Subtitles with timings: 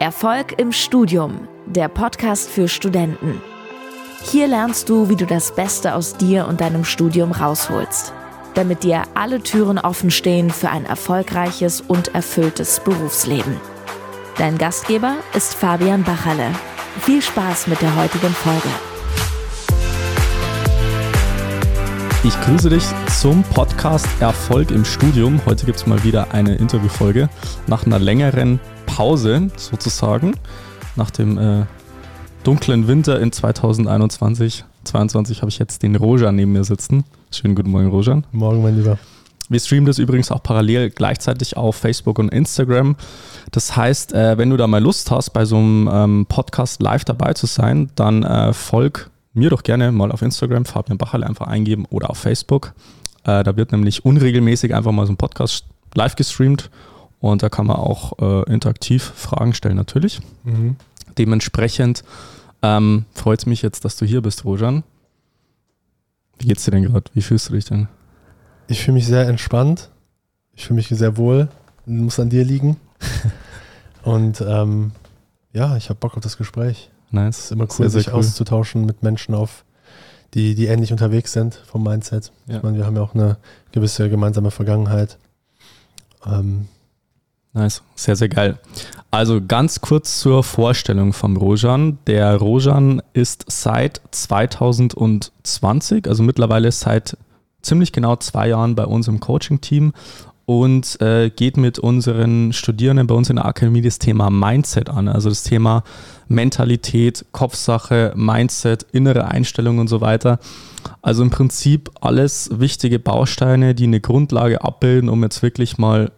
[0.00, 3.42] Erfolg im Studium, der Podcast für Studenten.
[4.22, 8.12] Hier lernst du, wie du das Beste aus dir und deinem Studium rausholst,
[8.54, 13.56] damit dir alle Türen offen stehen für ein erfolgreiches und erfülltes Berufsleben.
[14.36, 16.52] Dein Gastgeber ist Fabian Bachalle.
[17.00, 18.68] Viel Spaß mit der heutigen Folge.
[22.22, 22.84] Ich grüße dich
[23.18, 25.40] zum Podcast Erfolg im Studium.
[25.44, 27.28] Heute gibt es mal wieder eine Interviewfolge
[27.66, 28.60] nach einer längeren
[28.98, 30.34] Pause sozusagen,
[30.96, 31.66] nach dem äh,
[32.42, 34.64] dunklen Winter in 2021.
[34.82, 37.04] 22 habe ich jetzt den Rojan neben mir sitzen.
[37.30, 38.26] Schönen guten Morgen, Rojan.
[38.32, 38.98] Morgen, mein Lieber.
[39.48, 42.96] Wir streamen das übrigens auch parallel gleichzeitig auf Facebook und Instagram.
[43.52, 47.04] Das heißt, äh, wenn du da mal Lust hast, bei so einem ähm, Podcast live
[47.04, 51.46] dabei zu sein, dann äh, folg mir doch gerne mal auf Instagram, Fabian Bacherle einfach
[51.46, 52.72] eingeben oder auf Facebook.
[53.22, 56.68] Äh, da wird nämlich unregelmäßig einfach mal so ein Podcast live gestreamt
[57.20, 60.20] und da kann man auch äh, interaktiv Fragen stellen natürlich.
[60.44, 60.76] Mhm.
[61.16, 62.04] Dementsprechend
[62.62, 64.84] ähm, freut es mich jetzt, dass du hier bist, Rojan.
[66.38, 67.10] Wie geht's dir denn gerade?
[67.14, 67.88] Wie fühlst du dich denn?
[68.68, 69.90] Ich fühle mich sehr entspannt.
[70.52, 71.48] Ich fühle mich sehr wohl.
[71.86, 72.76] Muss an dir liegen.
[74.02, 74.92] und ähm,
[75.52, 76.90] ja, ich habe Bock auf das Gespräch.
[77.10, 77.38] Nice.
[77.38, 78.18] Es ist immer cool, sehr, sehr sich cool.
[78.20, 79.64] auszutauschen mit Menschen auf,
[80.34, 82.32] die, die ähnlich unterwegs sind vom Mindset.
[82.46, 82.58] Ja.
[82.58, 83.38] Ich meine, wir haben ja auch eine
[83.72, 85.18] gewisse gemeinsame Vergangenheit.
[86.26, 86.68] Ähm,
[87.58, 88.58] nice, sehr, sehr geil.
[89.10, 91.98] Also ganz kurz zur Vorstellung vom Rojan.
[92.06, 97.16] Der Rojan ist seit 2020, also mittlerweile seit
[97.62, 99.92] ziemlich genau zwei Jahren bei uns im Coaching-Team
[100.48, 105.08] und äh, geht mit unseren Studierenden bei uns in der Akademie das Thema Mindset an.
[105.08, 105.84] Also das Thema
[106.28, 110.38] Mentalität, Kopfsache, Mindset, innere Einstellung und so weiter.
[111.02, 116.12] Also im Prinzip alles wichtige Bausteine, die eine Grundlage abbilden, um jetzt wirklich mal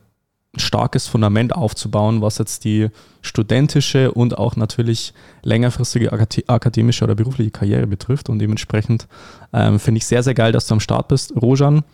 [0.57, 2.89] starkes Fundament aufzubauen, was jetzt die
[3.23, 8.29] studentische und auch natürlich längerfristige akademische oder berufliche Karriere betrifft.
[8.29, 9.07] Und dementsprechend
[9.53, 11.85] ähm, finde ich sehr, sehr geil, dass du am Start bist, Rojan.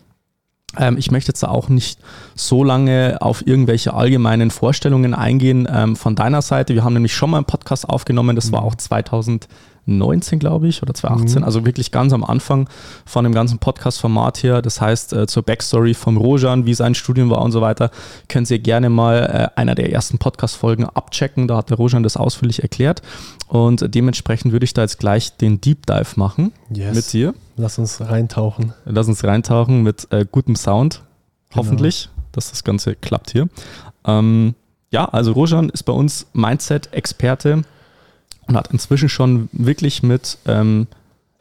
[0.78, 2.00] Ähm, ich möchte jetzt auch nicht
[2.34, 6.74] so lange auf irgendwelche allgemeinen Vorstellungen eingehen ähm, von deiner Seite.
[6.74, 8.68] Wir haben nämlich schon mal einen Podcast aufgenommen, das war mhm.
[8.68, 8.74] auch
[9.86, 11.44] 2019, glaube ich, oder 2018, mhm.
[11.44, 12.68] also wirklich ganz am Anfang
[13.04, 14.62] von dem ganzen Podcast-Format hier.
[14.62, 17.90] Das heißt, äh, zur Backstory vom Rojan, wie sein Studium war und so weiter,
[18.28, 21.46] können Sie gerne mal äh, einer der ersten Podcast-Folgen abchecken.
[21.48, 23.02] Da hat der Rojan das ausführlich erklärt.
[23.48, 26.94] Und dementsprechend würde ich da jetzt gleich den Deep Dive machen yes.
[26.94, 27.34] mit dir.
[27.56, 28.72] Lass uns reintauchen.
[28.84, 31.02] Lass uns reintauchen mit äh, gutem Sound.
[31.50, 31.62] Genau.
[31.64, 33.48] Hoffentlich, dass das Ganze klappt hier.
[34.04, 34.54] Ähm,
[34.90, 37.62] ja, also Rojan ist bei uns Mindset-Experte
[38.46, 40.86] und hat inzwischen schon wirklich mit ähm,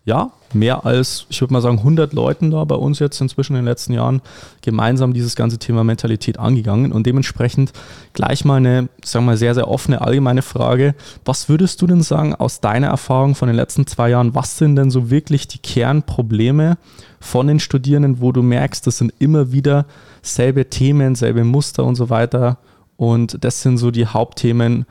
[0.05, 3.61] ja, mehr als, ich würde mal sagen, 100 Leuten da bei uns jetzt inzwischen in
[3.61, 4.21] den letzten Jahren
[4.61, 6.91] gemeinsam dieses ganze Thema Mentalität angegangen.
[6.91, 7.73] Und dementsprechend
[8.13, 10.93] gleich mal eine, sagen wir mal, sehr, sehr offene, allgemeine Frage.
[11.25, 14.75] Was würdest du denn sagen aus deiner Erfahrung von den letzten zwei Jahren, was sind
[14.75, 16.77] denn so wirklich die Kernprobleme
[17.19, 19.87] von den Studierenden, wo du merkst, das sind immer wieder
[20.21, 22.59] selbe Themen, selbe Muster und so weiter?
[22.95, 24.85] Und das sind so die Hauptthemen,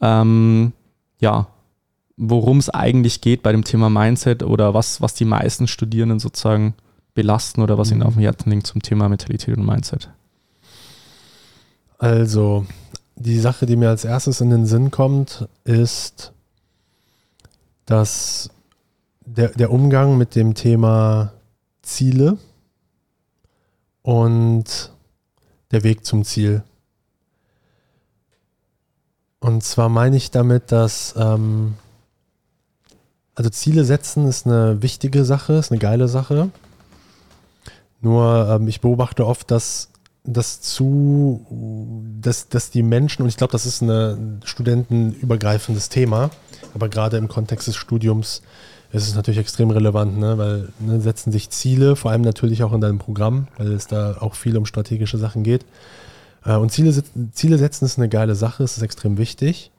[0.00, 0.72] ähm,
[1.20, 1.48] ja,
[2.22, 6.74] worum es eigentlich geht bei dem Thema Mindset oder was, was die meisten Studierenden sozusagen
[7.14, 7.96] belasten oder was mhm.
[7.96, 10.10] ihnen auf dem Herzen liegt zum Thema Mentalität und Mindset?
[11.98, 12.66] Also,
[13.16, 16.32] die Sache, die mir als erstes in den Sinn kommt, ist,
[17.86, 18.50] dass
[19.24, 21.32] der, der Umgang mit dem Thema
[21.80, 22.36] Ziele
[24.02, 24.92] und
[25.70, 26.62] der Weg zum Ziel.
[29.40, 31.76] Und zwar meine ich damit, dass ähm,
[33.40, 36.50] also Ziele setzen ist eine wichtige Sache, ist eine geile Sache.
[38.02, 39.88] Nur ähm, ich beobachte oft, dass
[40.24, 41.46] das zu,
[42.20, 46.28] dass, dass die Menschen, und ich glaube, das ist ein studentenübergreifendes Thema,
[46.74, 48.42] aber gerade im Kontext des Studiums
[48.92, 50.36] ist es natürlich extrem relevant, ne?
[50.36, 54.18] weil ne, setzen sich Ziele, vor allem natürlich auch in deinem Programm, weil es da
[54.20, 55.64] auch viel um strategische Sachen geht.
[56.44, 56.92] Äh, und Ziele,
[57.32, 59.70] Ziele setzen ist eine geile Sache, es ist extrem wichtig.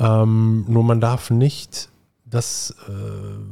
[0.00, 1.90] Ähm, nur man darf nicht
[2.32, 2.92] dass äh,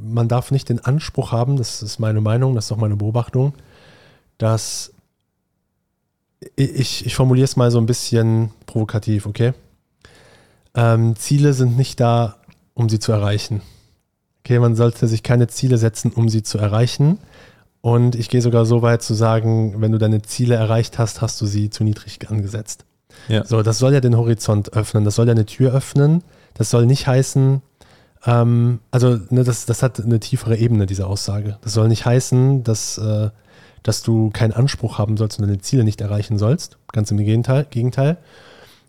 [0.02, 3.52] man darf nicht den Anspruch haben, das ist meine Meinung, das ist auch meine Beobachtung,
[4.38, 4.92] dass
[6.56, 9.52] ich, ich formuliere es mal so ein bisschen provokativ, okay?
[10.74, 12.36] Ähm, Ziele sind nicht da,
[12.72, 13.60] um sie zu erreichen.
[14.44, 17.18] Okay, man sollte sich keine Ziele setzen, um sie zu erreichen.
[17.82, 21.38] Und ich gehe sogar so weit zu sagen, wenn du deine Ziele erreicht hast, hast
[21.42, 22.86] du sie zu niedrig angesetzt.
[23.28, 23.44] Ja.
[23.44, 26.22] So, das soll ja den Horizont öffnen, das soll ja eine Tür öffnen.
[26.54, 27.60] Das soll nicht heißen,
[28.26, 31.58] ähm, also ne, das, das hat eine tiefere Ebene, diese Aussage.
[31.62, 33.30] Das soll nicht heißen, dass, äh,
[33.82, 36.78] dass du keinen Anspruch haben sollst und deine Ziele nicht erreichen sollst.
[36.92, 37.66] Ganz im Gegenteil.
[37.70, 38.18] Gegenteil.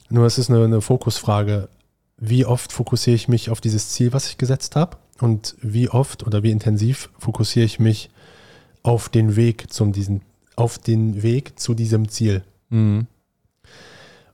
[0.09, 1.69] Nur es ist eine, eine Fokusfrage.
[2.17, 6.25] wie oft fokussiere ich mich auf dieses Ziel, was ich gesetzt habe und wie oft
[6.27, 8.09] oder wie intensiv fokussiere ich mich
[8.83, 10.21] auf den Weg zum diesen,
[10.55, 12.43] auf den Weg zu diesem Ziel.
[12.69, 13.07] Mhm.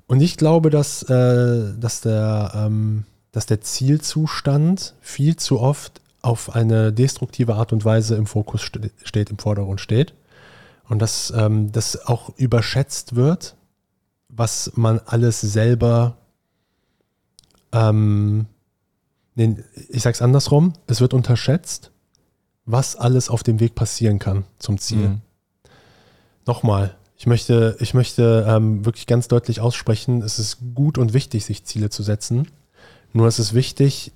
[0.07, 6.56] Und ich glaube, dass, äh, dass, der, ähm, dass der Zielzustand viel zu oft auf
[6.56, 10.13] eine destruktive Art und Weise im Fokus ste steht, im Vordergrund steht.
[10.89, 13.56] Und dass ähm, das auch überschätzt wird,
[14.29, 16.18] was man alles selber,
[17.71, 18.45] ähm,
[19.35, 19.57] nee,
[19.89, 21.91] ich sag's andersrum, es wird unterschätzt,
[22.65, 25.09] was alles auf dem Weg passieren kann zum Ziel.
[25.09, 25.21] Mhm.
[26.45, 31.45] Nochmal, ich möchte, ich möchte ähm, wirklich ganz deutlich aussprechen, es ist gut und wichtig,
[31.45, 32.47] sich Ziele zu setzen.
[33.13, 34.12] Nur es ist wichtig,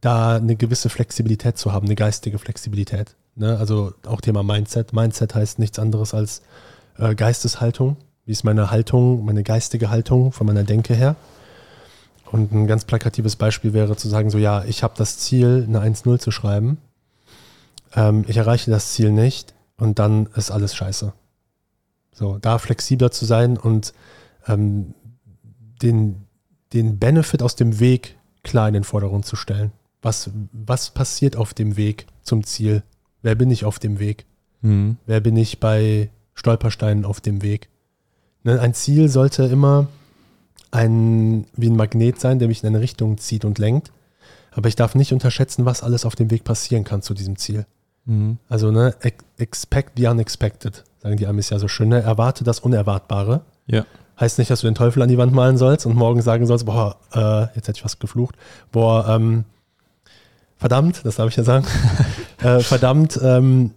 [0.00, 3.14] da eine gewisse Flexibilität zu haben, eine geistige Flexibilität.
[3.36, 3.56] Ne?
[3.58, 4.92] Also auch Thema Mindset.
[4.92, 6.42] Mindset heißt nichts anderes als
[6.98, 7.96] äh, Geisteshaltung.
[8.26, 11.16] Wie ist meine Haltung, meine geistige Haltung von meiner Denke her?
[12.30, 15.80] Und ein ganz plakatives Beispiel wäre zu sagen, so ja, ich habe das Ziel, eine
[15.80, 16.78] 1-0 zu schreiben.
[17.94, 21.12] Ähm, ich erreiche das Ziel nicht und dann ist alles scheiße.
[22.12, 23.92] So, da flexibler zu sein und
[24.46, 24.94] ähm,
[25.82, 26.26] den,
[26.72, 29.72] den Benefit aus dem Weg klar in den Vordergrund zu stellen.
[30.00, 32.82] Was, was passiert auf dem Weg zum Ziel?
[33.22, 34.26] Wer bin ich auf dem Weg?
[34.62, 34.96] Mhm.
[35.06, 37.68] Wer bin ich bei Stolpersteinen auf dem Weg?
[38.42, 39.86] Ne, ein Ziel sollte immer
[40.72, 43.92] ein, wie ein Magnet sein, der mich in eine Richtung zieht und lenkt.
[44.50, 47.66] Aber ich darf nicht unterschätzen, was alles auf dem Weg passieren kann zu diesem Ziel.
[48.04, 48.38] Mhm.
[48.48, 48.94] Also, ne,
[49.38, 51.88] expect the unexpected, sagen die Amis ja so schön.
[51.88, 52.02] Ne?
[52.02, 53.42] Erwarte das Unerwartbare.
[53.66, 53.86] Ja.
[54.18, 56.66] Heißt nicht, dass du den Teufel an die Wand malen sollst und morgen sagen sollst,
[56.66, 58.36] boah, äh, jetzt hätte ich was geflucht.
[58.70, 59.44] Boah, ähm,
[60.56, 61.66] verdammt, das darf ich ja sagen.
[62.42, 63.72] äh, verdammt, ähm,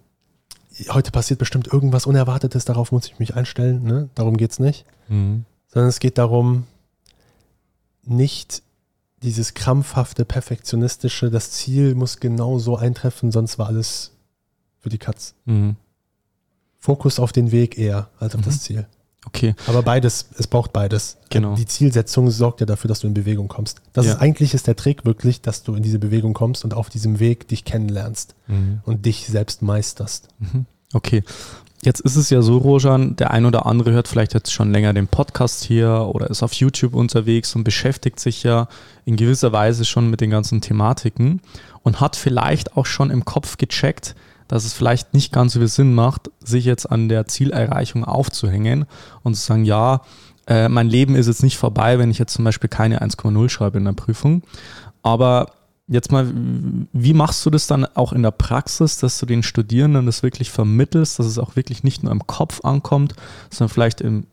[0.89, 3.83] heute passiert bestimmt irgendwas Unerwartetes, darauf muss ich mich einstellen.
[3.83, 4.09] Ne?
[4.15, 4.85] Darum geht es nicht.
[5.07, 5.45] Mhm.
[5.67, 6.65] Sondern es geht darum,
[8.03, 8.61] nicht
[9.23, 14.11] dieses krampfhafte, perfektionistische, das Ziel muss genau so eintreffen, sonst war alles
[14.79, 15.33] für die Katz.
[15.45, 15.77] Mhm.
[16.77, 18.45] Fokus auf den Weg eher als auf mhm.
[18.45, 18.85] das Ziel.
[19.27, 19.55] Okay.
[19.67, 21.17] Aber beides, es braucht beides.
[21.29, 21.55] Genau.
[21.55, 23.81] Die Zielsetzung sorgt ja dafür, dass du in Bewegung kommst.
[23.93, 24.13] Das ja.
[24.13, 27.19] ist eigentlich ist der Trick wirklich, dass du in diese Bewegung kommst und auf diesem
[27.19, 28.81] Weg dich kennenlernst mhm.
[28.83, 30.29] und dich selbst meisterst.
[30.39, 30.65] Mhm.
[30.93, 31.23] Okay.
[31.85, 34.93] Jetzt ist es ja so, Rojan, der ein oder andere hört vielleicht jetzt schon länger
[34.93, 38.67] den Podcast hier oder ist auf YouTube unterwegs und beschäftigt sich ja
[39.05, 41.41] in gewisser Weise schon mit den ganzen Thematiken
[41.83, 44.15] und hat vielleicht auch schon im Kopf gecheckt,
[44.47, 48.85] dass es vielleicht nicht ganz so viel Sinn macht, sich jetzt an der Zielerreichung aufzuhängen
[49.23, 50.01] und zu sagen, ja,
[50.47, 53.77] äh, mein Leben ist jetzt nicht vorbei, wenn ich jetzt zum Beispiel keine 1,0 schreibe
[53.77, 54.43] in der Prüfung.
[55.01, 55.51] Aber
[55.87, 56.31] jetzt mal,
[56.93, 60.51] wie machst du das dann auch in der Praxis, dass du den Studierenden das wirklich
[60.51, 63.15] vermittelst, dass es auch wirklich nicht nur im Kopf ankommt,
[63.49, 64.27] sondern vielleicht im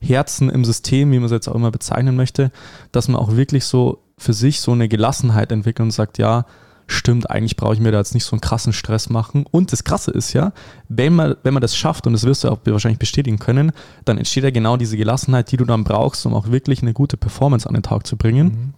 [0.00, 2.50] Herzen, im System, wie man es jetzt auch immer bezeichnen möchte,
[2.90, 6.44] dass man auch wirklich so für sich so eine Gelassenheit entwickelt und sagt, ja,
[6.92, 9.44] stimmt, eigentlich brauche ich mir da jetzt nicht so einen krassen Stress machen.
[9.50, 10.52] Und das Krasse ist ja,
[10.88, 13.72] wenn man, wenn man das schafft, und das wirst du auch wahrscheinlich bestätigen können,
[14.04, 17.16] dann entsteht ja genau diese Gelassenheit, die du dann brauchst, um auch wirklich eine gute
[17.16, 18.46] Performance an den Tag zu bringen.
[18.46, 18.74] Mhm.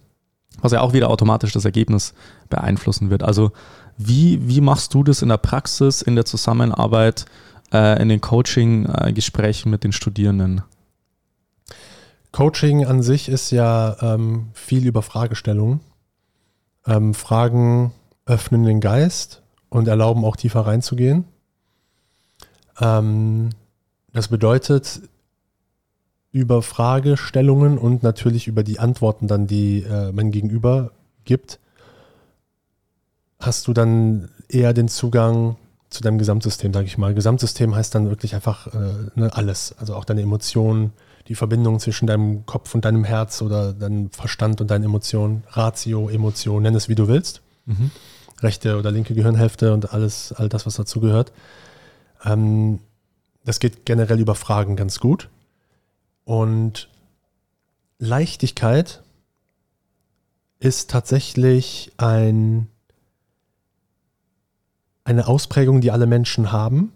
[0.61, 2.13] Was ja auch wieder automatisch das Ergebnis
[2.49, 3.23] beeinflussen wird.
[3.23, 3.51] Also
[3.97, 7.25] wie, wie machst du das in der Praxis, in der Zusammenarbeit,
[7.73, 10.61] äh, in den Coaching-Gesprächen mit den Studierenden?
[12.31, 15.79] Coaching an sich ist ja ähm, viel über Fragestellungen.
[16.85, 17.93] Ähm, Fragen
[18.25, 21.25] öffnen den Geist und erlauben auch tiefer reinzugehen.
[22.79, 23.49] Ähm,
[24.13, 25.01] das bedeutet,
[26.31, 30.91] über Fragestellungen und natürlich über die Antworten dann, die äh, mein Gegenüber
[31.23, 31.59] gibt,
[33.39, 35.55] hast du dann eher den Zugang
[35.89, 37.13] zu deinem Gesamtsystem, sage ich mal.
[37.13, 40.91] Gesamtsystem heißt dann wirklich einfach äh, ne, alles, also auch deine Emotionen,
[41.29, 46.09] die Verbindung zwischen deinem Kopf und deinem Herz oder deinem Verstand und deinen Emotionen, Ratio,
[46.09, 47.41] Emotion, nenn es wie du willst.
[47.65, 47.91] Mhm.
[48.41, 51.31] Rechte oder linke Gehirnhälfte und alles, all das, was dazugehört.
[52.23, 52.79] Ähm,
[53.43, 55.29] das geht generell über Fragen ganz gut.
[56.25, 56.89] Und
[57.99, 59.03] Leichtigkeit
[60.59, 62.67] ist tatsächlich ein,
[65.03, 66.91] eine Ausprägung, die alle Menschen haben,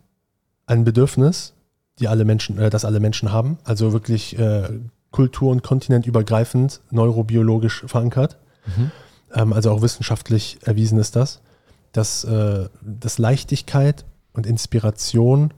[0.66, 1.54] ein Bedürfnis,
[2.00, 4.70] die alle Menschen, äh, das alle Menschen haben, also wirklich äh,
[5.12, 8.38] kultur- und kontinentübergreifend, neurobiologisch verankert.
[8.66, 8.92] Mhm.
[9.34, 11.42] Ähm, also auch wissenschaftlich erwiesen ist das,
[11.92, 15.54] dass, äh, dass Leichtigkeit und Inspiration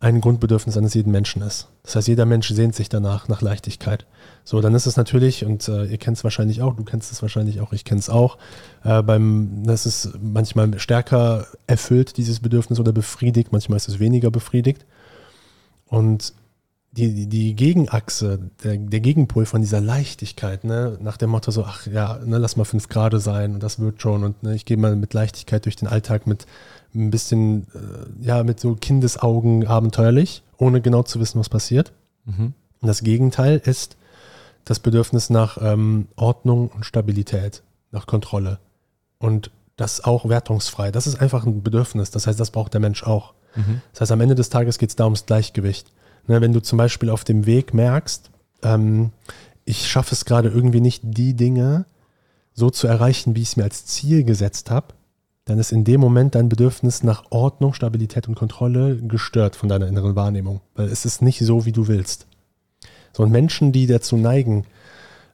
[0.00, 1.68] ein Grundbedürfnis eines jeden Menschen ist.
[1.82, 4.06] Das heißt, jeder Mensch sehnt sich danach, nach Leichtigkeit.
[4.44, 7.20] So, dann ist es natürlich, und äh, ihr kennt es wahrscheinlich auch, du kennst es
[7.20, 8.38] wahrscheinlich auch, ich kenne es auch,
[8.82, 14.30] äh, beim, das ist manchmal stärker erfüllt, dieses Bedürfnis oder befriedigt, manchmal ist es weniger
[14.30, 14.86] befriedigt.
[15.86, 16.32] Und
[16.92, 21.86] die, die Gegenachse, der, der Gegenpol von dieser Leichtigkeit, ne, nach dem Motto so, ach
[21.86, 24.76] ja, ne, lass mal fünf Grad sein und das wird schon und ne, ich gehe
[24.76, 26.46] mal mit Leichtigkeit durch den Alltag mit
[26.94, 31.92] ein bisschen, äh, ja, mit so Kindesaugen abenteuerlich, ohne genau zu wissen, was passiert.
[32.24, 32.54] Mhm.
[32.80, 33.96] Und das Gegenteil ist
[34.64, 38.58] das Bedürfnis nach ähm, Ordnung und Stabilität, nach Kontrolle.
[39.18, 40.90] Und das auch wertungsfrei.
[40.90, 42.10] Das ist einfach ein Bedürfnis.
[42.10, 43.32] Das heißt, das braucht der Mensch auch.
[43.54, 43.80] Mhm.
[43.92, 45.90] Das heißt, am Ende des Tages geht es da ums Gleichgewicht.
[46.30, 48.30] Ne, wenn du zum Beispiel auf dem Weg merkst,
[48.62, 49.10] ähm,
[49.64, 51.86] ich schaffe es gerade irgendwie nicht, die Dinge
[52.52, 54.94] so zu erreichen, wie ich es mir als Ziel gesetzt habe,
[55.44, 59.88] dann ist in dem Moment dein Bedürfnis nach Ordnung, Stabilität und Kontrolle gestört von deiner
[59.88, 62.28] inneren Wahrnehmung, weil es ist nicht so, wie du willst.
[63.12, 64.66] So, und Menschen, die dazu neigen,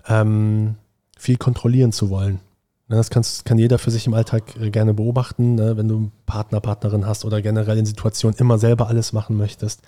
[0.08, 0.76] ähm,
[1.18, 2.40] viel kontrollieren zu wollen,
[2.88, 6.12] das kannst, kann jeder für sich im Alltag äh, gerne beobachten, ne, wenn du einen
[6.24, 9.82] Partner, Partnerin hast oder generell in Situationen immer selber alles machen möchtest.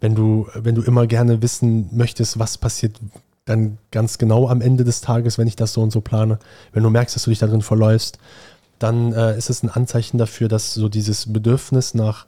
[0.00, 2.98] Wenn du, wenn du immer gerne wissen möchtest, was passiert
[3.44, 6.38] dann ganz genau am Ende des Tages, wenn ich das so und so plane.
[6.72, 8.18] Wenn du merkst, dass du dich darin verläufst,
[8.78, 12.26] dann äh, ist es ein Anzeichen dafür, dass so dieses Bedürfnis nach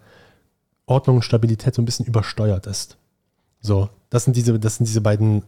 [0.87, 2.97] Ordnung und Stabilität so ein bisschen übersteuert ist.
[3.61, 5.45] So, das sind diese, das sind diese beiden,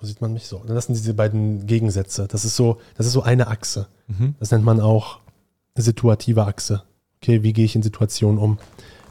[0.00, 0.62] wo sieht man mich so?
[0.66, 2.26] Das sind diese beiden Gegensätze.
[2.28, 3.88] Das ist so, das ist so eine Achse.
[4.06, 4.34] Mhm.
[4.38, 5.18] Das nennt man auch
[5.74, 6.82] situative Achse.
[7.20, 8.58] Okay, wie gehe ich in Situationen um?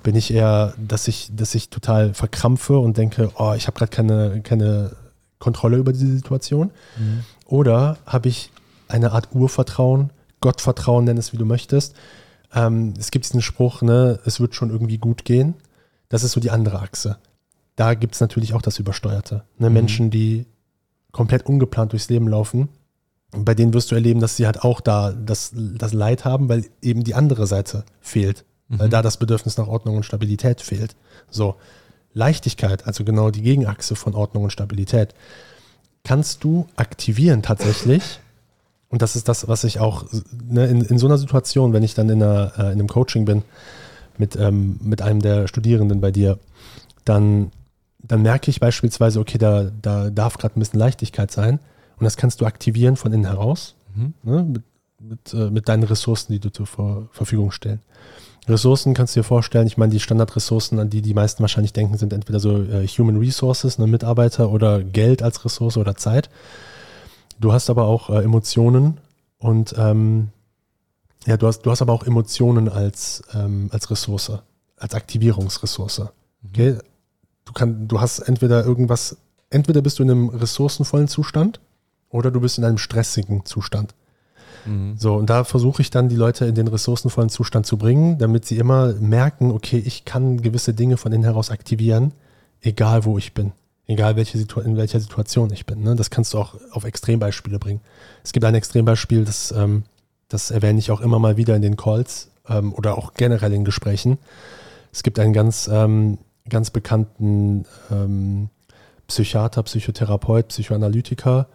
[0.04, 3.92] Bin ich eher, dass ich, dass ich total verkrampfe und denke, oh, ich habe gerade
[3.92, 4.96] keine, keine
[5.40, 6.72] Kontrolle über diese Situation?
[6.98, 7.24] Mhm.
[7.46, 8.52] Oder habe ich
[8.88, 11.96] eine Art Urvertrauen, Gottvertrauen, nenn es wie du möchtest.
[12.54, 15.56] Ähm, es gibt diesen Spruch, ne, es wird schon irgendwie gut gehen.
[16.10, 17.18] Das ist so die andere Achse.
[17.76, 19.44] Da gibt es natürlich auch das Übersteuerte.
[19.58, 19.70] Ne?
[19.70, 19.74] Mhm.
[19.74, 20.46] Menschen, die
[21.18, 22.70] komplett ungeplant durchs Leben laufen,
[23.32, 26.66] bei denen wirst du erleben, dass sie halt auch da das, das Leid haben, weil
[26.82, 28.46] eben die andere Seite fehlt.
[28.70, 28.80] Mhm.
[28.80, 30.96] Weil da das Bedürfnis nach Ordnung und Stabilität fehlt.
[31.30, 31.56] So,
[32.14, 35.14] Leichtigkeit, also genau die Gegenachse von Ordnung und Stabilität,
[36.04, 38.20] kannst du aktivieren tatsächlich
[38.90, 40.06] und das ist das, was ich auch
[40.48, 43.26] ne, in, in so einer Situation, wenn ich dann in, einer, äh, in einem Coaching
[43.26, 43.44] bin
[44.18, 46.40] mit, ähm, mit einem der Studierenden bei dir,
[47.04, 47.52] dann,
[48.00, 51.60] dann merke ich beispielsweise, okay, da, da darf gerade ein bisschen Leichtigkeit sein.
[52.00, 54.14] Und das kannst du aktivieren von innen heraus mhm.
[54.24, 54.64] ne, mit,
[55.00, 57.82] mit, äh, mit deinen Ressourcen, die du zur Ver Verfügung stellen.
[58.48, 61.98] Ressourcen kannst du dir vorstellen, ich meine, die Standardressourcen, an die die meisten wahrscheinlich denken,
[61.98, 66.30] sind entweder so äh, Human Resources, ne, Mitarbeiter oder Geld als Ressource oder Zeit.
[67.40, 69.00] Du hast aber auch äh, Emotionen
[69.38, 70.30] und ähm,
[71.26, 74.32] ja, du hast, du hast aber auch Emotionen als, ähm, als Ressource,
[74.78, 76.06] als Aktivierungsressource.
[76.42, 76.80] Mhm.
[77.48, 79.18] Du, kann, du hast entweder irgendwas,
[79.50, 81.62] entweder bist du in einem ressourcenvollen Zustand
[82.10, 83.96] oder du bist in einem stressigen Zustand.
[84.66, 84.96] Mhm.
[84.98, 88.46] So, und da versuche ich dann die Leute in den ressourcenvollen Zustand zu bringen, damit
[88.46, 92.12] sie immer merken, okay, ich kann gewisse Dinge von innen heraus aktivieren,
[92.62, 93.54] egal wo ich bin.
[93.86, 95.82] Egal welche Situ in welcher Situation ich bin.
[95.82, 95.96] Ne?
[95.96, 97.80] Das kannst du auch auf Extrembeispiele bringen.
[98.26, 99.84] Es gibt ein Extrembeispiel, das, ähm,
[100.28, 103.64] das erwähne ich auch immer mal wieder in den Calls ähm, oder auch generell in
[103.64, 104.18] Gesprächen.
[104.92, 106.18] Es gibt einen ganz, ähm,
[106.50, 108.50] ganz bekannten ähm,
[109.08, 111.48] Psychiater, Psychotherapeut, Psychoanalytiker,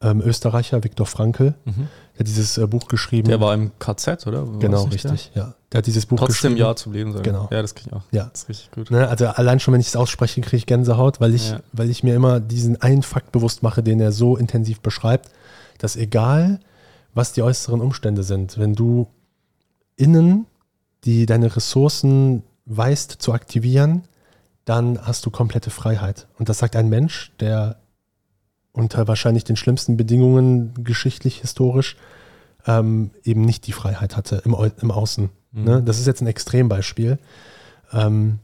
[0.00, 1.88] ähm, Österreicher, Viktor Frankl, mhm.
[2.14, 3.28] der hat dieses äh, Buch geschrieben.
[3.28, 4.46] Der war im KZ, oder?
[4.46, 5.42] War genau, richtig, der?
[5.42, 5.54] ja.
[5.72, 6.56] Der hat dieses Buch Trotzdem geschrieben.
[6.56, 7.24] Ja zum Leben sagen.
[7.24, 7.48] Genau.
[7.50, 8.02] Ja, das kriege ich auch.
[8.12, 8.28] Ja.
[8.32, 8.90] Das ist richtig gut.
[8.90, 11.60] Ne, also allein schon, wenn ich es ausspreche, kriege ich Gänsehaut, weil ich, ja.
[11.72, 15.30] weil ich mir immer diesen einen Fakt bewusst mache, den er so intensiv beschreibt,
[15.78, 16.60] dass egal,
[17.14, 19.08] was die äußeren Umstände sind, wenn du
[19.96, 20.46] innen
[21.04, 24.02] die deine Ressourcen weißt zu aktivieren,
[24.66, 26.26] dann hast du komplette Freiheit.
[26.38, 27.76] Und das sagt ein Mensch, der
[28.72, 31.96] unter wahrscheinlich den schlimmsten Bedingungen geschichtlich, historisch,
[32.66, 35.30] ähm, eben nicht die Freiheit hatte im, im Außen.
[35.52, 35.64] Mhm.
[35.64, 35.82] Ne?
[35.82, 37.18] Das ist jetzt ein Extrembeispiel.
[37.92, 38.40] Ähm,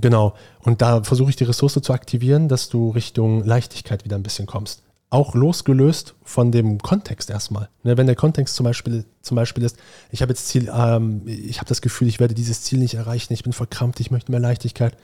[0.00, 0.34] genau.
[0.60, 4.46] Und da versuche ich die Ressource zu aktivieren, dass du Richtung Leichtigkeit wieder ein bisschen
[4.46, 4.83] kommst.
[5.14, 7.68] Auch losgelöst von dem Kontext erstmal.
[7.84, 7.96] Ne?
[7.96, 9.76] Wenn der Kontext zum Beispiel, zum Beispiel ist,
[10.10, 13.32] ich habe jetzt Ziel, ähm, ich habe das Gefühl, ich werde dieses Ziel nicht erreichen,
[13.32, 14.96] ich bin verkrampft, ich möchte mehr Leichtigkeit,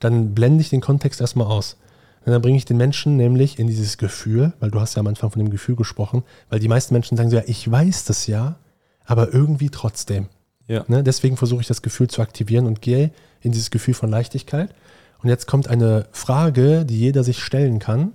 [0.00, 1.76] dann blende ich den Kontext erstmal aus.
[2.24, 5.06] Und dann bringe ich den Menschen nämlich in dieses Gefühl, weil du hast ja am
[5.06, 8.26] Anfang von dem Gefühl gesprochen, weil die meisten Menschen sagen so, ja, ich weiß das
[8.26, 8.56] ja,
[9.04, 10.28] aber irgendwie trotzdem.
[10.66, 10.86] Ja.
[10.88, 11.02] Ne?
[11.02, 13.10] Deswegen versuche ich das Gefühl zu aktivieren und gehe
[13.42, 14.74] in dieses Gefühl von Leichtigkeit.
[15.22, 18.14] Und jetzt kommt eine Frage, die jeder sich stellen kann,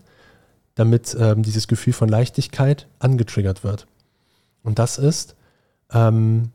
[0.76, 3.88] damit ähm, dieses Gefühl von Leichtigkeit angetriggert wird.
[4.64, 5.36] Und das ist,
[5.92, 6.52] ähm,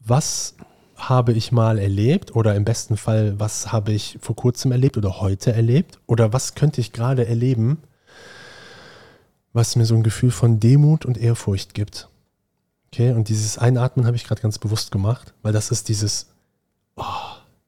[0.00, 0.54] was
[0.96, 5.20] habe ich mal erlebt oder im besten Fall, was habe ich vor kurzem erlebt oder
[5.20, 7.78] heute erlebt oder was könnte ich gerade erleben,
[9.52, 12.08] was mir so ein Gefühl von Demut und Ehrfurcht gibt.
[12.92, 16.26] Okay, und dieses Einatmen habe ich gerade ganz bewusst gemacht, weil das ist dieses,
[16.96, 17.04] oh,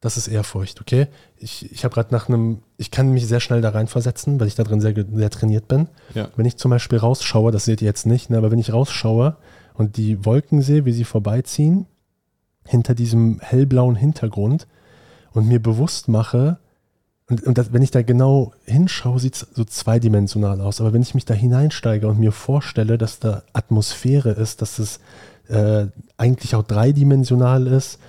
[0.03, 1.07] das ist Ehrfurcht, okay?
[1.37, 4.57] Ich, ich habe gerade nach einem, ich kann mich sehr schnell da reinversetzen, weil ich
[4.57, 5.87] da drin sehr, sehr trainiert bin.
[6.13, 6.29] Ja.
[6.35, 9.37] Wenn ich zum Beispiel rausschaue, das seht ihr jetzt nicht, ne, aber wenn ich rausschaue
[9.75, 11.87] und die Wolken sehe, wie sie vorbeiziehen,
[12.67, 14.67] hinter diesem hellblauen Hintergrund
[15.33, 16.59] und mir bewusst mache,
[17.29, 20.81] und, und das, wenn ich da genau hinschaue, sieht es so zweidimensional aus.
[20.81, 24.99] Aber wenn ich mich da hineinsteige und mir vorstelle, dass da Atmosphäre ist, dass es
[25.49, 28.01] äh, eigentlich auch dreidimensional ist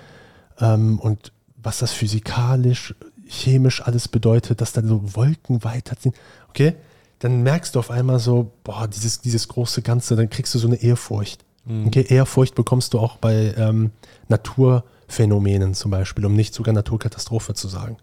[0.58, 1.32] ähm, und
[1.64, 2.94] was das physikalisch,
[3.26, 6.14] chemisch alles bedeutet, dass da so Wolken weiterziehen.
[6.48, 6.74] Okay,
[7.18, 10.66] dann merkst du auf einmal so, boah, dieses, dieses große Ganze, dann kriegst du so
[10.66, 11.44] eine Ehrfurcht.
[11.64, 11.86] Mhm.
[11.86, 13.90] Okay, Ehrfurcht bekommst du auch bei ähm,
[14.28, 17.96] Naturphänomenen zum Beispiel, um nicht sogar Naturkatastrophe zu sagen.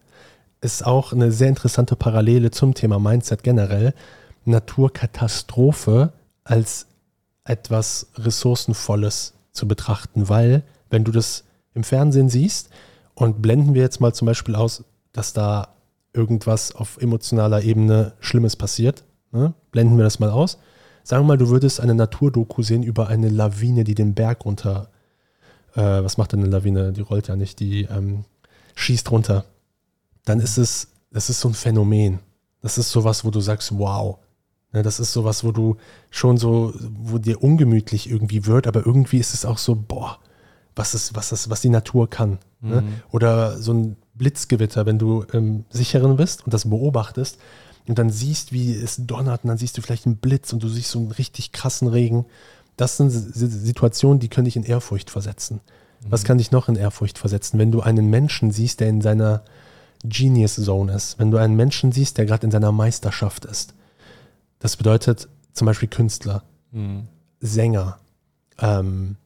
[0.61, 3.93] Ist auch eine sehr interessante Parallele zum Thema Mindset generell.
[4.45, 6.13] Naturkatastrophe
[6.43, 6.87] als
[7.43, 12.69] etwas Ressourcenvolles zu betrachten, weil wenn du das im Fernsehen siehst,
[13.21, 15.75] und blenden wir jetzt mal zum Beispiel aus, dass da
[16.11, 19.03] irgendwas auf emotionaler Ebene Schlimmes passiert.
[19.31, 19.53] Ne?
[19.69, 20.57] Blenden wir das mal aus.
[21.03, 24.89] Sagen wir mal, du würdest eine Naturdoku sehen über eine Lawine, die den Berg runter.
[25.75, 26.93] Äh, was macht denn eine Lawine?
[26.93, 28.25] Die rollt ja nicht, die ähm,
[28.73, 29.45] schießt runter.
[30.25, 32.21] Dann ist es, das ist so ein Phänomen.
[32.63, 34.17] Das ist sowas, wo du sagst, wow.
[34.73, 35.77] Ne, das ist sowas, wo du
[36.09, 40.17] schon so, wo dir ungemütlich irgendwie wird, aber irgendwie ist es auch so, boah,
[40.75, 42.39] was, ist, was, ist, was die Natur kann.
[42.61, 42.81] Ne?
[42.81, 42.93] Mhm.
[43.11, 47.37] Oder so ein Blitzgewitter, wenn du im Sicheren bist und das beobachtest
[47.87, 50.69] und dann siehst, wie es donnert und dann siehst du vielleicht einen Blitz und du
[50.69, 52.25] siehst so einen richtig krassen Regen.
[52.77, 55.55] Das sind Situationen, die können dich in Ehrfurcht versetzen.
[55.55, 56.11] Mhm.
[56.11, 57.59] Was kann dich noch in Ehrfurcht versetzen?
[57.59, 59.43] Wenn du einen Menschen siehst, der in seiner
[60.03, 63.73] Genius Zone ist, wenn du einen Menschen siehst, der gerade in seiner Meisterschaft ist.
[64.59, 67.07] Das bedeutet zum Beispiel Künstler, mhm.
[67.39, 67.97] Sänger,
[68.59, 69.17] ähm,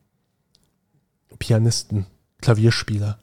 [1.40, 2.06] Pianisten,
[2.42, 3.18] Klavierspieler,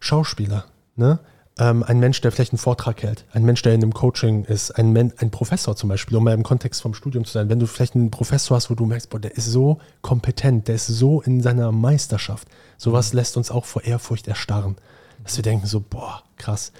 [0.00, 0.64] Schauspieler,
[0.96, 1.18] ne?
[1.60, 4.70] Ähm, ein Mensch, der vielleicht einen Vortrag hält, ein Mensch, der in einem Coaching ist,
[4.70, 7.48] ein, Men ein Professor zum Beispiel, um mal im Kontext vom Studium zu sein.
[7.48, 10.76] Wenn du vielleicht einen Professor hast, wo du merkst, boah, der ist so kompetent, der
[10.76, 14.76] ist so in seiner Meisterschaft, sowas lässt uns auch vor Ehrfurcht erstarren.
[15.24, 16.72] Dass wir denken so, boah, krass.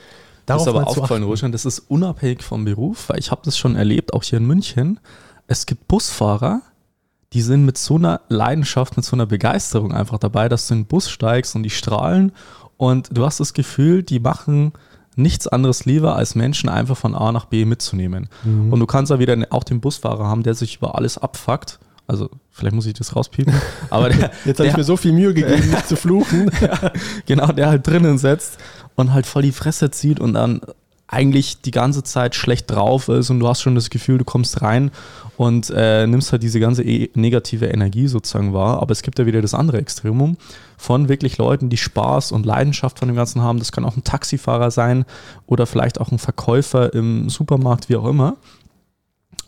[0.46, 3.58] Darauf das ist aber aufgefallen, Roland, das ist unabhängig vom Beruf, weil ich habe das
[3.58, 5.00] schon erlebt, auch hier in München.
[5.48, 6.62] Es gibt Busfahrer,
[7.32, 10.80] die sind mit so einer Leidenschaft, mit so einer Begeisterung einfach dabei, dass du in
[10.80, 12.32] den Bus steigst und die strahlen
[12.78, 14.72] und du hast das Gefühl, die machen
[15.16, 18.28] nichts anderes lieber, als Menschen einfach von A nach B mitzunehmen.
[18.44, 18.72] Mhm.
[18.72, 21.80] Und du kannst da wieder auch den Busfahrer haben, der sich über alles abfuckt.
[22.06, 23.52] Also vielleicht muss ich das rauspiepen,
[23.90, 26.50] aber der, Jetzt habe ich mir so viel Mühe gegeben, nicht zu fluchen.
[26.60, 26.92] ja,
[27.26, 28.58] genau, der halt drinnen setzt
[28.94, 30.62] und halt voll die Fresse zieht und dann
[31.08, 34.60] eigentlich die ganze Zeit schlecht drauf ist und du hast schon das Gefühl, du kommst
[34.60, 34.90] rein
[35.38, 38.82] und äh, nimmst halt diese ganze e negative Energie sozusagen wahr.
[38.82, 40.36] Aber es gibt ja wieder das andere Extremum
[40.76, 43.58] von wirklich Leuten, die Spaß und Leidenschaft von dem Ganzen haben.
[43.58, 45.06] Das kann auch ein Taxifahrer sein
[45.46, 48.36] oder vielleicht auch ein Verkäufer im Supermarkt, wie auch immer.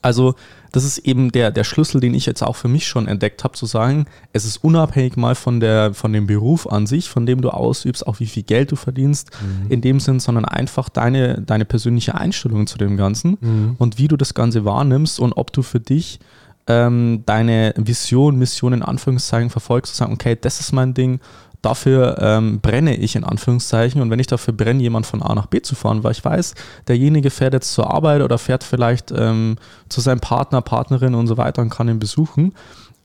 [0.00, 0.34] Also
[0.72, 3.54] das ist eben der, der Schlüssel, den ich jetzt auch für mich schon entdeckt habe,
[3.54, 7.40] zu sagen, es ist unabhängig mal von, der, von dem Beruf an sich, von dem
[7.40, 9.70] du ausübst, auch wie viel Geld du verdienst, mhm.
[9.70, 13.74] in dem Sinn, sondern einfach deine, deine persönliche Einstellung zu dem Ganzen mhm.
[13.78, 16.20] und wie du das Ganze wahrnimmst und ob du für dich
[16.66, 21.20] ähm, deine Vision, Mission in Anführungszeichen verfolgst, zu sagen, okay, das ist mein Ding
[21.62, 24.00] dafür ähm, brenne ich in Anführungszeichen.
[24.00, 26.54] Und wenn ich dafür brenne, jemand von A nach B zu fahren, weil ich weiß,
[26.88, 29.56] derjenige fährt jetzt zur Arbeit oder fährt vielleicht ähm,
[29.88, 32.54] zu seinem Partner, Partnerin und so weiter und kann ihn besuchen,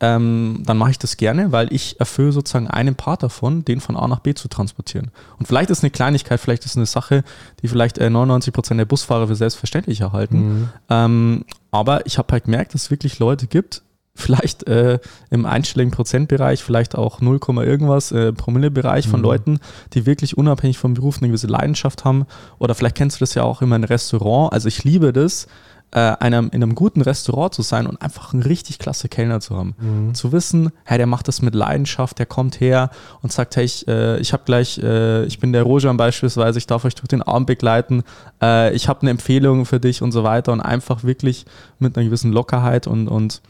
[0.01, 3.95] ähm, dann mache ich das gerne, weil ich erfülle sozusagen einen Part davon, den von
[3.95, 5.11] A nach B zu transportieren.
[5.39, 7.23] Und vielleicht ist eine Kleinigkeit, vielleicht ist eine Sache,
[7.61, 10.37] die vielleicht äh, 99 Prozent der Busfahrer für selbstverständlich erhalten.
[10.37, 10.69] Mhm.
[10.89, 13.83] Ähm, aber ich habe halt gemerkt, dass es wirklich Leute gibt,
[14.15, 14.99] vielleicht äh,
[15.29, 19.25] im einstelligen Prozentbereich, vielleicht auch 0, irgendwas äh, Promille-Bereich von mhm.
[19.25, 19.59] Leuten,
[19.93, 22.25] die wirklich unabhängig vom Beruf eine gewisse Leidenschaft haben.
[22.57, 24.53] Oder vielleicht kennst du das ja auch immer in einem Restaurant.
[24.53, 25.47] Also ich liebe das,
[25.91, 29.55] äh, einem, in einem guten Restaurant zu sein und einfach einen richtig klasse Kellner zu
[29.55, 29.75] haben.
[29.79, 30.13] Mhm.
[30.13, 32.89] Zu wissen, hey, der macht das mit Leidenschaft, der kommt her
[33.21, 36.67] und sagt, hey, ich, äh, ich habe gleich, äh, ich bin der Rojan beispielsweise, ich
[36.67, 38.03] darf euch durch den Abend begleiten,
[38.41, 41.45] äh, ich habe eine Empfehlung für dich und so weiter und einfach wirklich
[41.79, 43.41] mit einer gewissen Lockerheit und, und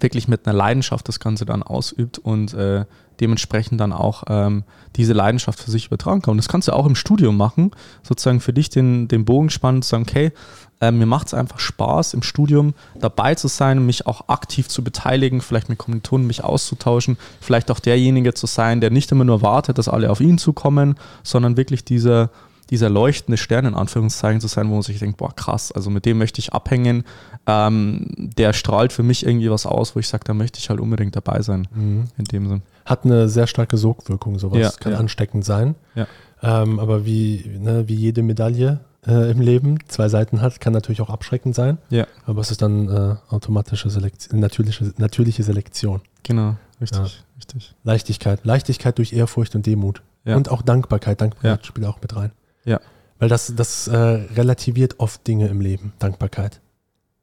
[0.00, 2.84] wirklich mit einer Leidenschaft das Ganze dann ausübt und äh,
[3.20, 4.64] dementsprechend dann auch ähm,
[4.96, 6.32] diese Leidenschaft für sich übertragen kann.
[6.32, 7.70] Und das kannst du auch im Studium machen,
[8.02, 10.32] sozusagen für dich den, den Bogen spannen, zu sagen, okay,
[10.80, 14.82] äh, mir macht es einfach Spaß, im Studium dabei zu sein, mich auch aktiv zu
[14.82, 19.42] beteiligen, vielleicht mit Kommilitonen mich auszutauschen, vielleicht auch derjenige zu sein, der nicht immer nur
[19.42, 22.30] wartet, dass alle auf ihn zukommen, sondern wirklich dieser
[22.70, 26.04] dieser leuchtende Stern in Anführungszeichen zu sein, wo man sich denkt, boah krass, also mit
[26.06, 27.04] dem möchte ich abhängen,
[27.46, 30.80] ähm, der strahlt für mich irgendwie was aus, wo ich sage, da möchte ich halt
[30.80, 32.04] unbedingt dabei sein, mhm.
[32.16, 32.62] in dem Sinn.
[32.84, 34.98] Hat eine sehr starke Sogwirkung, sowas, ja, kann ja.
[34.98, 35.74] ansteckend sein.
[35.94, 36.06] Ja.
[36.42, 41.00] Ähm, aber wie, ne, wie jede Medaille äh, im Leben zwei Seiten hat, kann natürlich
[41.00, 41.78] auch abschreckend sein.
[41.90, 42.06] Ja.
[42.26, 46.00] Aber es ist dann äh, automatische Selektion, natürliche, natürliche Selektion.
[46.22, 47.08] Genau, richtig, Ja.
[47.36, 47.74] richtig.
[47.84, 48.40] Leichtigkeit.
[48.44, 50.02] Leichtigkeit durch Ehrfurcht und Demut.
[50.24, 50.36] Ja.
[50.36, 51.20] Und auch Dankbarkeit.
[51.20, 52.32] Dankbarkeit spielt auch mit rein.
[52.64, 52.80] Ja.
[53.18, 56.60] Weil das, das äh, relativiert oft Dinge im Leben, Dankbarkeit.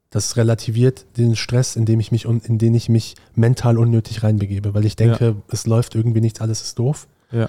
[0.09, 4.73] Das relativiert den Stress, in dem ich mich in den ich mich mental unnötig reinbegebe,
[4.73, 7.07] weil ich denke, es läuft irgendwie nichts, alles ist doof.
[7.31, 7.47] Ja.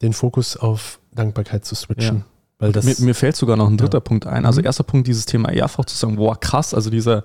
[0.00, 2.18] Den Fokus auf Dankbarkeit zu switchen.
[2.18, 2.24] Ja.
[2.60, 4.00] Weil das mir, mir fällt sogar noch ein dritter Ja.
[4.00, 4.46] Punkt ein.
[4.46, 4.66] Also Mhm.
[4.66, 7.24] erster Punkt, dieses Thema Ehrfurcht zu sagen, boah, krass, also dieser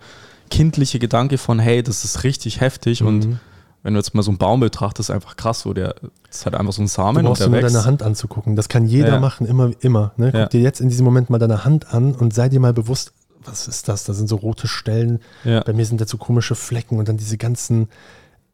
[0.50, 3.40] kindliche Gedanke von, hey, das ist richtig heftig und Mhm.
[3.84, 5.96] Wenn du jetzt mal so einen Baum betrachtest, einfach krass, wo der
[6.30, 8.56] ist halt einfach so ein Du Samen und brauchst der nur deine Hand anzugucken.
[8.56, 9.20] Das kann jeder Ja.
[9.20, 10.12] machen, immer, immer.
[10.18, 10.32] Ne?
[10.32, 10.46] Guck Ja.
[10.48, 13.14] dir jetzt in diesem Moment mal deine Hand an und sei dir mal bewusst,
[13.46, 14.04] was ist das?
[14.04, 15.20] Da sind so rote Stellen.
[15.46, 15.62] Ja.
[15.64, 17.88] Bei mir sind da so komische Flecken und dann diese ganzen,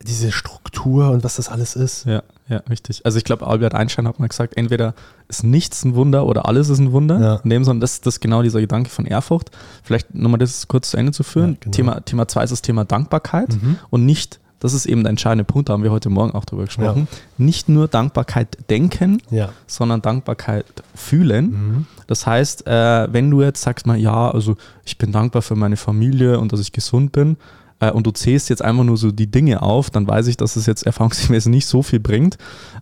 [0.06, 2.06] diese Struktur und was das alles ist.
[2.06, 3.04] Ja, ja, richtig.
[3.06, 4.94] Also ich glaube, Albert Einstein hat mal gesagt, entweder
[5.30, 7.20] ist nichts ein Wunder oder alles ist ein Wunder.
[7.20, 7.36] Ja.
[7.44, 9.50] In dem Sinne, das, das ist genau dieser Gedanke von Ehrfurcht.
[9.82, 11.52] Vielleicht nochmal das kurz zu Ende zu führen.
[11.54, 11.72] Ja, genau.
[11.72, 13.78] Thema, Thema zwei ist das Thema Dankbarkeit Mhm.
[13.90, 16.66] und nicht, das ist eben der entscheidende Punkt, da haben wir heute Morgen auch drüber
[16.66, 19.50] gesprochen, nicht nur Dankbarkeit denken, Ja.
[19.68, 21.46] sondern Dankbarkeit fühlen.
[21.52, 21.88] Mhm.
[22.08, 25.76] Das heißt, äh, wenn du jetzt sagst mal, ja, also ich bin dankbar für meine
[25.78, 27.38] Familie und dass ich gesund bin
[27.80, 30.56] äh, und du zählst jetzt einfach nur so die Dinge auf, dann weiß ich, dass
[30.56, 32.38] es jetzt erfahrungsgemäß nicht so viel bringt,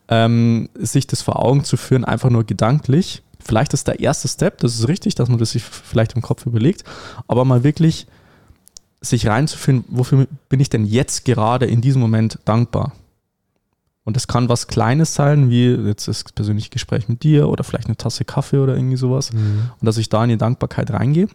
[0.07, 3.23] ähm, sich das vor Augen zu führen, einfach nur gedanklich.
[3.43, 6.45] Vielleicht ist der erste Step, das ist richtig, dass man das sich vielleicht im Kopf
[6.45, 6.83] überlegt,
[7.27, 8.05] aber mal wirklich
[9.01, 12.93] sich reinzufinden, wofür bin ich denn jetzt gerade in diesem Moment dankbar?
[14.03, 17.87] Und das kann was Kleines sein, wie jetzt das persönliche Gespräch mit dir oder vielleicht
[17.87, 19.31] eine Tasse Kaffee oder irgendwie sowas.
[19.31, 19.69] Mhm.
[19.79, 21.27] Und dass ich da in die Dankbarkeit reingehe.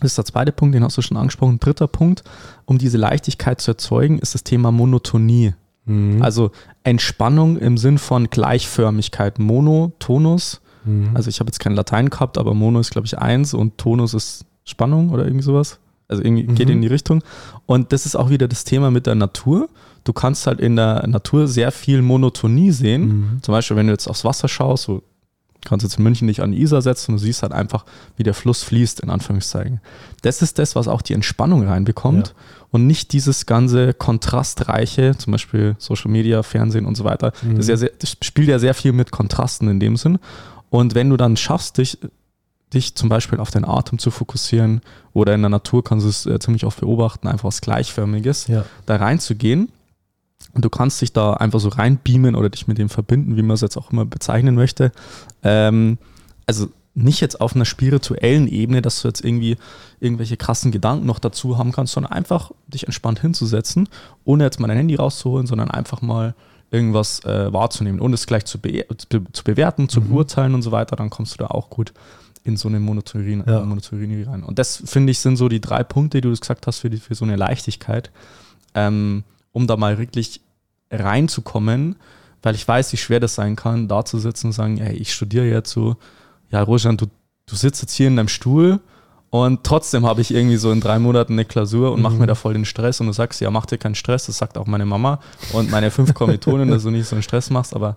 [0.00, 1.58] Das ist der zweite Punkt, den hast du schon angesprochen.
[1.58, 2.22] Dritter Punkt,
[2.66, 5.54] um diese Leichtigkeit zu erzeugen, ist das Thema Monotonie.
[5.86, 6.22] Mhm.
[6.22, 6.52] Also
[6.84, 9.38] Entspannung im Sinn von Gleichförmigkeit.
[9.38, 10.60] Mono, Tonus.
[10.84, 11.10] Mhm.
[11.14, 14.14] Also ich habe jetzt kein Latein gehabt, aber Mono ist, glaube ich, eins und Tonus
[14.14, 15.80] ist Spannung oder irgendwie sowas.
[16.08, 16.74] Also irgendwie geht Mhm.
[16.74, 17.22] in die Richtung.
[17.66, 19.68] Und das ist auch wieder das Thema mit der Natur.
[20.04, 23.02] Du kannst halt in der Natur sehr viel Monotonie sehen.
[23.08, 23.42] Mhm.
[23.42, 25.02] Zum Beispiel, wenn du jetzt aufs Wasser schaust, so
[25.64, 27.84] kannst jetzt in München dich an die Isar setzen und du siehst halt einfach,
[28.16, 29.80] wie der Fluss fließt, in Anführungszeichen.
[30.22, 32.34] Das ist das, was auch die Entspannung reinbekommt Ja.
[32.70, 37.32] und nicht dieses ganze kontrastreiche, zum Beispiel Social Media, Fernsehen und so weiter.
[37.42, 37.56] Mhm.
[37.56, 40.18] Das, ja sehr, das spielt ja sehr viel mit Kontrasten in dem Sinn.
[40.70, 41.98] Und wenn du dann schaffst, dich,
[42.74, 44.80] dich zum Beispiel auf deinen Atem zu fokussieren
[45.14, 48.64] oder in der Natur kannst du es äh, ziemlich oft beobachten, einfach was Gleichförmiges, Ja.
[48.86, 49.70] da reinzugehen.
[50.54, 53.54] Und du kannst dich da einfach so reinbeamen oder dich mit dem verbinden, wie man
[53.54, 54.92] es jetzt auch immer bezeichnen möchte.
[55.42, 55.98] Ähm,
[56.46, 59.56] also nicht jetzt auf einer spirituellen Ebene, dass du jetzt irgendwie
[60.00, 63.88] irgendwelche krassen Gedanken noch dazu haben kannst, sondern einfach dich entspannt hinzusetzen,
[64.24, 66.34] ohne jetzt mal dein Handy rauszuholen, sondern einfach mal
[66.70, 70.08] irgendwas äh, wahrzunehmen, ohne es gleich zu, be zu, zu bewerten, zu Mhm.
[70.10, 71.92] beurteilen und so weiter, dann kommst du da auch gut
[72.44, 73.60] in so eine Monotonie, Ja.
[73.60, 74.42] Monotonie rein.
[74.42, 76.98] Und das, finde ich, sind so die drei Punkte, die du gesagt hast, für, die,
[76.98, 78.10] für so eine Leichtigkeit,
[78.74, 80.40] ähm, um da mal wirklich
[80.90, 81.96] reinzukommen,
[82.42, 85.12] weil ich weiß, wie schwer das sein kann, da zu sitzen und sagen, ey, ich
[85.12, 85.96] studiere jetzt so,
[86.50, 87.06] ja, Rojan, du,
[87.46, 88.80] du sitzt jetzt hier in deinem Stuhl
[89.30, 92.20] und trotzdem habe ich irgendwie so in drei Monaten eine Klausur und mache Mhm.
[92.20, 94.56] mir da voll den Stress und du sagst, ja, mach dir keinen Stress, das sagt
[94.56, 95.20] auch meine Mama
[95.52, 97.96] und meine fünf Kommilitonen, dass du nicht so einen Stress machst, aber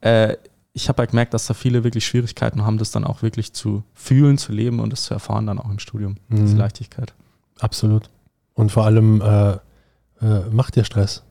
[0.00, 0.36] äh,
[0.76, 3.82] ich habe halt gemerkt, dass da viele wirklich Schwierigkeiten haben, das dann auch wirklich zu
[3.94, 6.58] fühlen, zu leben und das zu erfahren dann auch im Studium, diese Mhm.
[6.60, 7.14] Leichtigkeit.
[7.60, 8.10] Absolut.
[8.54, 11.22] Und vor allem, äh, äh, mach dir Stress.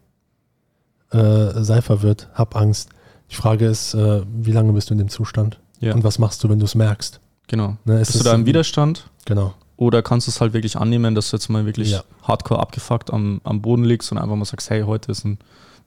[1.11, 2.89] Äh, sei verwirrt, hab Angst.
[3.31, 5.59] Die Frage ist, äh, wie lange bist du in dem Zustand?
[5.79, 7.19] Ja, Und was machst du, wenn du es merkst?
[7.47, 7.77] genau.
[7.85, 9.07] Ne, ist Bist du da im Widerstand?
[9.25, 9.53] Genau.
[9.77, 12.03] Oder kannst du es halt wirklich annehmen, dass du jetzt mal wirklich Ja.
[12.23, 15.37] hardcore abgefuckt am, am Boden liegst und einfach mal sagst, hey, heute ist ein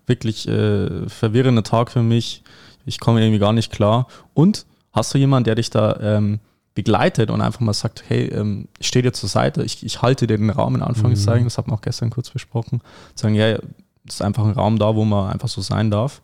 [0.06, 2.42] wirklich äh, verwirrender Tag für mich,
[2.88, 4.06] ich komme irgendwie gar nicht klar.
[4.34, 6.40] Und hast du jemanden, der dich da ähm,
[6.74, 10.26] begleitet und einfach mal sagt, hey, ähm, ich stehe dir zur Seite, ich, ich halte
[10.26, 11.46] dir den Raum in Anführungszeichen, Mhm.
[11.46, 12.80] das hat man auch gestern kurz besprochen,
[13.14, 16.20] sagen, ja, es ist einfach ein Raum da, wo man einfach so sein darf.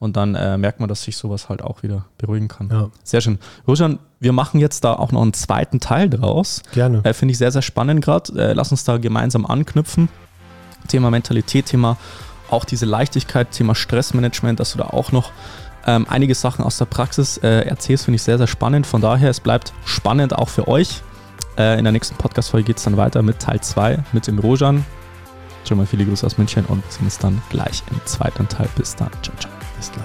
[0.00, 2.68] Und dann äh, merkt man, dass sich sowas halt auch wieder beruhigen kann.
[2.70, 3.38] Ja, Sehr schön.
[3.66, 6.62] Rojan, wir machen jetzt da auch noch einen zweiten Teil draus.
[6.72, 7.00] gerne.
[7.04, 8.32] Äh, Finde ich sehr, sehr spannend gerade.
[8.38, 10.08] Äh, lass uns da gemeinsam anknüpfen.
[10.88, 11.96] Thema Mentalität, Thema
[12.50, 15.30] auch diese Leichtigkeit, Thema Stressmanagement, dass du da auch noch
[15.86, 18.86] ähm, einige Sachen aus der Praxis äh, erzählst, finde ich sehr, sehr spannend.
[18.86, 21.02] Von daher, es bleibt spannend auch für euch.
[21.56, 24.84] Äh, in der nächsten Podcast-Folge geht es dann weiter mit Teil 2 mit dem Rojan.
[25.66, 28.68] Schon mal viele Grüße aus München und wir sehen uns dann gleich im zweiten Teil.
[28.76, 29.10] Bis dann.
[29.22, 29.52] Ciao, ciao.
[29.76, 30.04] Bis gleich.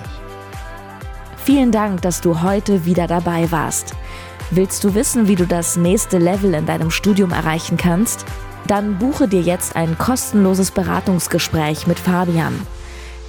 [1.43, 3.93] Vielen Dank, dass du heute wieder dabei warst.
[4.51, 8.25] Willst du wissen, wie du das nächste Level in deinem Studium erreichen kannst?
[8.67, 12.53] Dann buche dir jetzt ein kostenloses Beratungsgespräch mit Fabian.